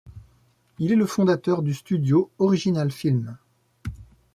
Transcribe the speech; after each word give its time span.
Il 0.79 0.91
est 0.91 0.95
le 0.95 1.05
fondateur 1.05 1.61
du 1.61 1.75
studio 1.75 2.31
Original 2.39 2.89
Film. 2.89 3.37